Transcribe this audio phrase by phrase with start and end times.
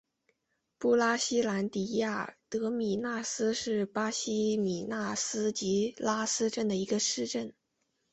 [0.79, 7.53] 布拉西兰迪亚德米纳斯是巴西米纳斯吉拉斯州的一个市镇。